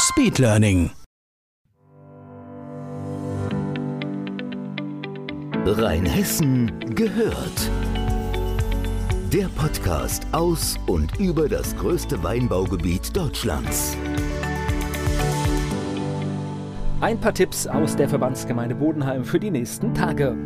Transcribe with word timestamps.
Speedlearning. 0.00 0.92
Rheinhessen 5.66 6.94
gehört. 6.94 7.70
Der 9.32 9.48
Podcast 9.56 10.24
aus 10.30 10.76
und 10.86 11.18
über 11.18 11.48
das 11.48 11.74
größte 11.76 12.22
Weinbaugebiet 12.22 13.16
Deutschlands. 13.16 13.96
Ein 17.00 17.18
paar 17.18 17.34
Tipps 17.34 17.66
aus 17.66 17.96
der 17.96 18.08
Verbandsgemeinde 18.08 18.76
Bodenheim 18.76 19.24
für 19.24 19.40
die 19.40 19.50
nächsten 19.50 19.94
Tage. 19.94 20.36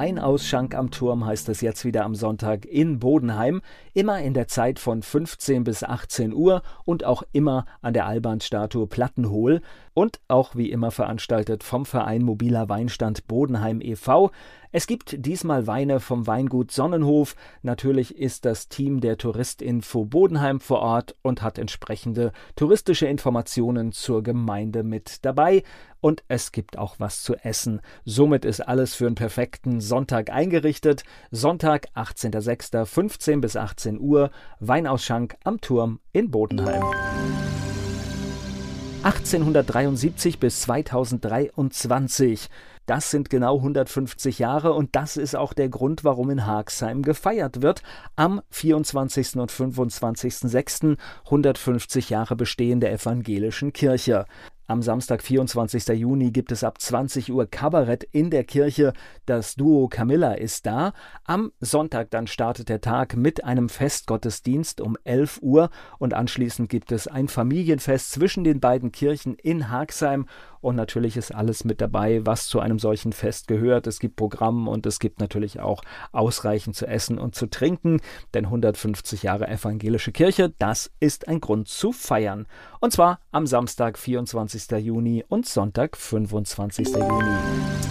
Weinausschank 0.00 0.74
am 0.74 0.90
Turm 0.90 1.26
heißt 1.26 1.50
es 1.50 1.60
jetzt 1.60 1.84
wieder 1.84 2.06
am 2.06 2.14
Sonntag 2.14 2.64
in 2.64 3.00
Bodenheim, 3.00 3.60
immer 3.92 4.18
in 4.20 4.32
der 4.32 4.48
Zeit 4.48 4.78
von 4.78 5.02
15 5.02 5.62
bis 5.62 5.84
18 5.84 6.32
Uhr 6.32 6.62
und 6.86 7.04
auch 7.04 7.22
immer 7.32 7.66
an 7.82 7.92
der 7.92 8.06
Albanstatue 8.06 8.86
Plattenhohl 8.86 9.60
und 9.92 10.18
auch 10.26 10.56
wie 10.56 10.70
immer 10.70 10.90
veranstaltet 10.90 11.62
vom 11.64 11.84
Verein 11.84 12.22
Mobiler 12.22 12.70
Weinstand 12.70 13.26
Bodenheim 13.26 13.82
e.V. 13.82 14.30
Es 14.72 14.86
gibt 14.86 15.26
diesmal 15.26 15.66
Weine 15.66 15.98
vom 15.98 16.28
Weingut 16.28 16.70
Sonnenhof. 16.70 17.34
Natürlich 17.62 18.16
ist 18.16 18.44
das 18.44 18.68
Team 18.68 19.00
der 19.00 19.18
Touristinfo 19.18 20.04
Bodenheim 20.04 20.60
vor 20.60 20.78
Ort 20.80 21.16
und 21.22 21.42
hat 21.42 21.58
entsprechende 21.58 22.30
touristische 22.54 23.06
Informationen 23.06 23.90
zur 23.90 24.22
Gemeinde 24.22 24.84
mit 24.84 25.24
dabei. 25.24 25.64
Und 26.00 26.22
es 26.28 26.52
gibt 26.52 26.78
auch 26.78 26.94
was 26.98 27.22
zu 27.24 27.34
essen. 27.34 27.80
Somit 28.04 28.44
ist 28.44 28.60
alles 28.60 28.94
für 28.94 29.06
einen 29.06 29.16
perfekten 29.16 29.80
Sonntag 29.80 30.30
eingerichtet. 30.30 31.02
Sonntag, 31.32 31.88
18.06., 31.96 32.86
15 32.86 33.40
bis 33.40 33.56
18 33.56 33.98
Uhr, 33.98 34.30
Weinausschank 34.60 35.36
am 35.42 35.60
Turm 35.60 35.98
in 36.12 36.30
Bodenheim. 36.30 36.84
1873 39.02 40.38
bis 40.38 40.60
2023. 40.60 42.50
Das 42.84 43.10
sind 43.10 43.30
genau 43.30 43.56
150 43.56 44.38
Jahre 44.38 44.74
und 44.74 44.94
das 44.94 45.16
ist 45.16 45.34
auch 45.34 45.54
der 45.54 45.70
Grund, 45.70 46.04
warum 46.04 46.28
in 46.28 46.44
Haagsheim 46.44 47.00
gefeiert 47.00 47.62
wird. 47.62 47.82
Am 48.16 48.42
24. 48.50 49.36
und 49.36 49.50
25.06. 49.50 50.98
150 51.24 52.10
Jahre 52.10 52.36
Bestehen 52.36 52.80
der 52.80 52.92
evangelischen 52.92 53.72
Kirche. 53.72 54.26
Am 54.70 54.82
Samstag, 54.82 55.20
24. 55.24 55.98
Juni, 55.98 56.30
gibt 56.30 56.52
es 56.52 56.62
ab 56.62 56.80
20 56.80 57.32
Uhr 57.32 57.46
Kabarett 57.46 58.04
in 58.12 58.30
der 58.30 58.44
Kirche. 58.44 58.92
Das 59.26 59.56
Duo 59.56 59.88
Camilla 59.88 60.34
ist 60.34 60.64
da. 60.64 60.92
Am 61.24 61.50
Sonntag 61.58 62.12
dann 62.12 62.28
startet 62.28 62.68
der 62.68 62.80
Tag 62.80 63.16
mit 63.16 63.42
einem 63.42 63.68
Festgottesdienst 63.68 64.80
um 64.80 64.96
11 65.02 65.40
Uhr 65.42 65.70
und 65.98 66.14
anschließend 66.14 66.68
gibt 66.68 66.92
es 66.92 67.08
ein 67.08 67.26
Familienfest 67.26 68.12
zwischen 68.12 68.44
den 68.44 68.60
beiden 68.60 68.92
Kirchen 68.92 69.34
in 69.34 69.70
Haagsheim 69.70 70.26
und 70.60 70.76
natürlich 70.76 71.16
ist 71.16 71.34
alles 71.34 71.64
mit 71.64 71.80
dabei, 71.80 72.24
was 72.26 72.46
zu 72.46 72.60
einem 72.60 72.78
solchen 72.78 73.12
Fest 73.12 73.48
gehört. 73.48 73.86
Es 73.86 73.98
gibt 73.98 74.16
Programm 74.16 74.68
und 74.68 74.84
es 74.86 74.98
gibt 74.98 75.18
natürlich 75.18 75.60
auch 75.60 75.82
ausreichend 76.12 76.76
zu 76.76 76.86
essen 76.86 77.18
und 77.18 77.34
zu 77.34 77.46
trinken, 77.46 78.00
denn 78.34 78.44
150 78.44 79.22
Jahre 79.22 79.48
evangelische 79.48 80.12
Kirche, 80.12 80.52
das 80.58 80.90
ist 81.00 81.28
ein 81.28 81.40
Grund 81.40 81.68
zu 81.68 81.92
feiern. 81.92 82.46
Und 82.80 82.92
zwar 82.92 83.20
am 83.30 83.46
Samstag, 83.46 83.98
24. 83.98 84.59
Juni 84.68 85.24
und 85.28 85.46
Sonntag, 85.46 85.96
25. 85.96 86.88
Juni. 86.88 87.34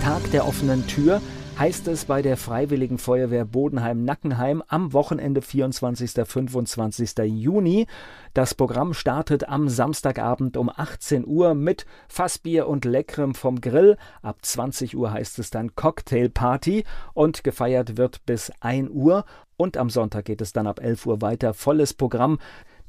Tag 0.04 0.32
der 0.32 0.48
offenen 0.48 0.86
Tür 0.88 1.22
heißt 1.60 1.90
es 1.90 2.06
bei 2.06 2.22
der 2.22 2.38
Freiwilligen 2.38 2.98
Feuerwehr 2.98 3.44
Bodenheim-Nackenheim 3.44 4.64
am 4.68 4.94
Wochenende 4.94 5.42
24. 5.42 6.12
25. 6.26 7.18
Juni. 7.26 7.86
Das 8.34 8.54
Programm 8.54 8.94
startet 8.94 9.50
am 9.50 9.68
Samstagabend 9.68 10.56
um 10.56 10.70
18 10.70 11.28
Uhr 11.28 11.56
mit 11.56 11.86
Fassbier 12.08 12.68
und 12.68 12.86
Leckrem 12.86 13.36
vom 13.36 13.60
Grill. 13.60 13.98
Ab 14.22 14.38
20 14.42 14.96
Uhr 14.96 15.12
heißt 15.12 15.38
es 15.40 15.50
dann 15.50 15.76
Cocktailparty 15.76 16.86
und 17.14 17.44
gefeiert 17.44 17.98
wird 17.98 18.26
bis 18.26 18.54
1 18.62 18.90
Uhr. 18.92 19.26
Und 19.58 19.76
am 19.76 19.90
Sonntag 19.90 20.24
geht 20.24 20.40
es 20.40 20.54
dann 20.54 20.68
ab 20.68 20.80
11 20.82 21.06
Uhr 21.08 21.22
weiter. 21.22 21.54
Volles 21.54 21.94
Programm. 21.94 22.40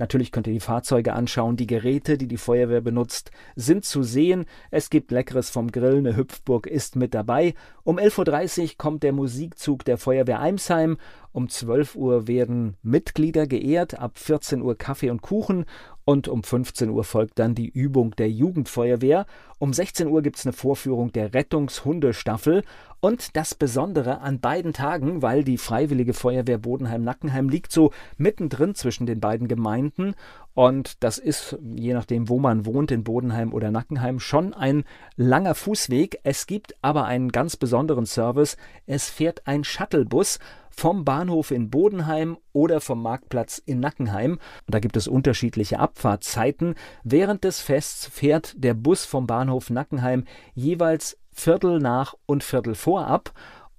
Natürlich 0.01 0.33
könnt 0.33 0.47
ihr 0.47 0.55
die 0.55 0.61
Fahrzeuge 0.61 1.13
anschauen. 1.13 1.59
Die 1.59 1.67
Geräte, 1.67 2.17
die 2.17 2.27
die 2.27 2.39
Feuerwehr 2.39 2.81
benutzt, 2.81 3.31
sind 3.55 3.85
zu 3.85 4.03
sehen. 4.03 4.47
Es 4.71 4.89
gibt 4.89 5.11
Leckeres 5.11 5.51
vom 5.51 5.71
Grill. 5.71 5.99
Eine 5.99 6.17
Hüpfburg 6.17 6.67
ist 6.67 6.97
mit 6.97 7.13
dabei. 7.13 7.53
Um 7.85 7.99
11.30 7.99 8.63
Uhr 8.63 8.69
kommt 8.79 9.03
der 9.03 9.13
Musikzug 9.13 9.85
der 9.85 9.99
Feuerwehr 9.99 10.41
Eimsheim. 10.41 10.97
Um 11.33 11.51
12 11.51 11.97
Uhr 11.97 12.27
werden 12.27 12.79
Mitglieder 12.83 13.47
geehrt. 13.47 13.99
Ab 13.99 14.17
14 14.17 14.63
Uhr 14.63 14.75
Kaffee 14.75 15.11
und 15.11 15.21
Kuchen. 15.21 15.67
Und 16.11 16.27
um 16.27 16.43
15 16.43 16.91
Uhr 16.91 17.05
folgt 17.05 17.39
dann 17.39 17.55
die 17.55 17.69
Übung 17.69 18.17
der 18.17 18.29
Jugendfeuerwehr. 18.29 19.27
Um 19.61 19.73
16 19.73 20.09
Uhr 20.09 20.23
gibt 20.23 20.39
es 20.39 20.45
eine 20.45 20.53
Vorführung 20.53 21.13
der 21.13 21.35
Rettungshundestaffel. 21.35 22.65
Und 22.99 23.37
das 23.37 23.55
Besondere 23.55 24.21
an 24.21 24.41
beiden 24.41 24.73
Tagen, 24.73 25.23
weil 25.23 25.45
die 25.45 25.57
Freiwillige 25.57 26.13
Feuerwehr 26.13 26.59
Bodenheim-Nackenheim 26.59 27.49
liegt 27.49 27.71
so 27.71 27.93
mittendrin 28.17 28.75
zwischen 28.75 29.07
den 29.07 29.21
beiden 29.21 29.47
Gemeinden. 29.47 30.17
Und 30.53 31.05
das 31.05 31.19
ist, 31.19 31.57
je 31.77 31.95
nachdem, 31.95 32.29
wo 32.29 32.41
man 32.41 32.67
wohnt, 32.67 32.91
in 32.91 33.05
Bodenheim 33.05 33.53
oder 33.53 33.71
Nackenheim, 33.71 34.19
schon 34.19 34.53
ein 34.53 34.83
langer 35.15 35.55
Fußweg. 35.55 36.19
Es 36.25 36.49
gibt 36.49 36.75
aber 36.83 37.05
einen 37.05 37.31
ganz 37.31 37.57
besonderen 37.57 38.05
Service. 38.05 38.57
Es 38.85 39.09
fährt 39.09 39.47
ein 39.47 39.63
Shuttlebus 39.63 40.41
vom 40.71 41.05
Bahnhof 41.05 41.51
in 41.51 41.71
Bodenheim 41.71 42.39
oder 42.53 42.81
vom 42.81 43.03
Marktplatz 43.03 43.59
in 43.59 43.81
Nackenheim. 43.81 44.39
Da 44.67 44.79
gibt 44.79 44.97
es 44.97 45.09
unterschiedliche 45.09 45.79
Abfahrtzeiten. 45.79 46.75
Während 47.05 47.45
des 47.45 47.61
Fests 47.61 48.07
fährt 48.07 48.55
der 48.57 48.75
Bus 48.75 49.05
vom 49.05 49.27
Bahnhof 49.27 49.71
Nackenheim 49.71 50.25
jeweils 50.55 51.19
Viertel 51.33 51.79
nach 51.79 52.15
und 52.27 52.45
Viertel 52.45 52.75
vor 52.75 53.07
ab. 53.07 53.33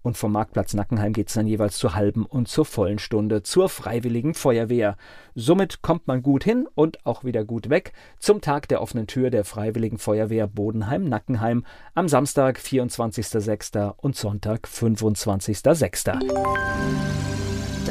Und 0.03 0.17
vom 0.17 0.31
Marktplatz 0.31 0.73
Nackenheim 0.73 1.13
geht 1.13 1.27
es 1.27 1.35
dann 1.35 1.47
jeweils 1.47 1.77
zur 1.77 1.95
halben 1.95 2.25
und 2.25 2.47
zur 2.47 2.65
vollen 2.65 2.99
Stunde 2.99 3.43
zur 3.43 3.69
Freiwilligen 3.69 4.33
Feuerwehr. 4.33 4.97
Somit 5.35 5.81
kommt 5.81 6.07
man 6.07 6.23
gut 6.23 6.43
hin 6.43 6.67
und 6.73 7.05
auch 7.05 7.23
wieder 7.23 7.45
gut 7.45 7.69
weg 7.69 7.93
zum 8.19 8.41
Tag 8.41 8.67
der 8.67 8.81
offenen 8.81 9.07
Tür 9.07 9.29
der 9.29 9.45
Freiwilligen 9.45 9.99
Feuerwehr 9.99 10.47
Bodenheim-Nackenheim 10.47 11.65
am 11.93 12.07
Samstag, 12.07 12.59
24.06. 12.59 13.93
und 13.97 14.15
Sonntag, 14.15 14.67
25.06. 14.67 16.19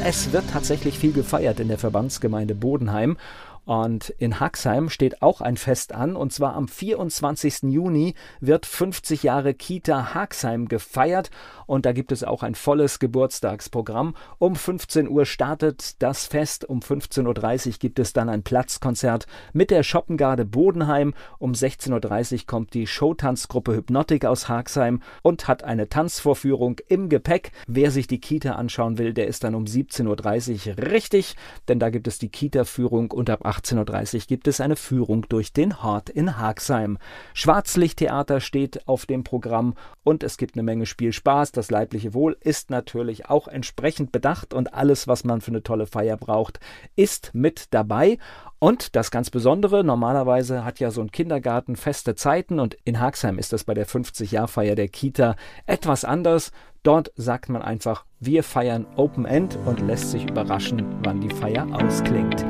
Es 0.03 0.33
wird 0.33 0.49
tatsächlich 0.49 0.97
viel 0.97 1.13
gefeiert 1.13 1.59
in 1.59 1.67
der 1.67 1.77
Verbandsgemeinde 1.77 2.55
Bodenheim 2.55 3.17
und 3.65 4.09
in 4.17 4.39
Haxheim 4.39 4.89
steht 4.89 5.21
auch 5.21 5.39
ein 5.41 5.55
Fest 5.55 5.93
an, 5.93 6.15
und 6.15 6.33
zwar 6.33 6.55
am 6.55 6.67
24. 6.67 7.63
Juni 7.63 8.15
wird 8.39 8.65
50 8.65 9.23
Jahre 9.23 9.53
Kita 9.53 10.13
Haxheim 10.13 10.67
gefeiert 10.67 11.29
und 11.67 11.85
da 11.85 11.91
gibt 11.91 12.11
es 12.11 12.23
auch 12.23 12.43
ein 12.43 12.55
volles 12.55 12.99
Geburtstagsprogramm. 12.99 14.15
Um 14.39 14.55
15 14.55 15.07
Uhr 15.07 15.25
startet 15.25 16.01
das 16.01 16.25
Fest, 16.25 16.65
um 16.65 16.79
15.30 16.79 17.67
Uhr 17.67 17.73
gibt 17.79 17.99
es 17.99 18.13
dann 18.13 18.29
ein 18.29 18.43
Platzkonzert 18.43 19.27
mit 19.53 19.69
der 19.71 19.83
Schoppengarde 19.83 20.43
Bodenheim. 20.43 21.13
Um 21.37 21.53
16.30 21.53 22.33
Uhr 22.33 22.39
kommt 22.47 22.73
die 22.73 22.87
Showtanzgruppe 22.87 23.75
Hypnotik 23.75 24.25
aus 24.25 24.49
Haxheim 24.49 25.01
und 25.21 25.47
hat 25.47 25.63
eine 25.63 25.87
Tanzvorführung 25.87 26.77
im 26.87 27.09
Gepäck. 27.09 27.51
Wer 27.67 27.91
sich 27.91 28.07
die 28.07 28.19
Kita 28.19 28.53
anschauen 28.53 28.97
will, 28.97 29.13
der 29.13 29.27
ist 29.27 29.43
dann 29.43 29.55
um 29.55 29.65
17.30 29.65 30.69
Uhr 30.69 30.91
richtig, 30.91 31.35
denn 31.67 31.79
da 31.79 31.89
gibt 31.89 32.07
es 32.07 32.17
die 32.17 32.29
Kita-Führung 32.29 33.11
und 33.11 33.29
ab 33.29 33.45
18.30 33.51 34.15
Uhr 34.15 34.21
gibt 34.27 34.47
es 34.47 34.61
eine 34.61 34.77
Führung 34.77 35.25
durch 35.27 35.51
den 35.51 35.83
Hort 35.83 36.09
in 36.09 36.37
Haxheim. 36.37 36.97
Schwarzlichttheater 37.33 38.39
steht 38.39 38.87
auf 38.87 39.05
dem 39.05 39.25
Programm 39.25 39.75
und 40.03 40.23
es 40.23 40.37
gibt 40.37 40.55
eine 40.55 40.63
Menge 40.63 40.85
Spielspaß. 40.85 41.51
Das 41.51 41.69
leibliche 41.69 42.13
Wohl 42.13 42.37
ist 42.39 42.69
natürlich 42.69 43.29
auch 43.29 43.47
entsprechend 43.47 44.11
bedacht 44.11 44.53
und 44.53 44.73
alles, 44.73 45.07
was 45.07 45.25
man 45.25 45.41
für 45.41 45.51
eine 45.51 45.63
tolle 45.63 45.85
Feier 45.85 46.15
braucht, 46.15 46.59
ist 46.95 47.31
mit 47.33 47.73
dabei. 47.73 48.17
Und 48.59 48.95
das 48.95 49.11
ganz 49.11 49.29
Besondere, 49.29 49.83
normalerweise 49.83 50.63
hat 50.63 50.79
ja 50.79 50.91
so 50.91 51.01
ein 51.01 51.11
Kindergarten 51.11 51.75
feste 51.75 52.15
Zeiten 52.15 52.59
und 52.59 52.77
in 52.85 52.99
Haxheim 52.99 53.37
ist 53.37 53.53
das 53.53 53.63
bei 53.63 53.73
der 53.73 53.87
50-Jahr-Feier 53.87 54.75
der 54.75 54.87
Kita 54.87 55.35
etwas 55.65 56.05
anders. 56.05 56.51
Dort 56.83 57.11
sagt 57.15 57.49
man 57.49 57.61
einfach, 57.61 58.05
wir 58.19 58.43
feiern 58.43 58.87
Open 58.95 59.25
End 59.25 59.57
und 59.65 59.81
lässt 59.81 60.11
sich 60.11 60.29
überraschen, 60.29 60.85
wann 61.03 61.21
die 61.21 61.33
Feier 61.33 61.67
ausklingt. 61.71 62.45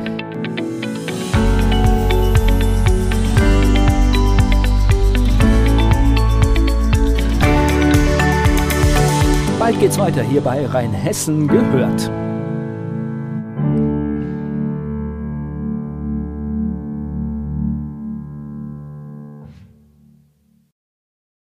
Geht's 9.80 9.98
weiter 10.00 10.22
hier 10.22 10.42
bei 10.42 10.66
Rheinhessen 10.66 11.48
gehört. 11.48 12.12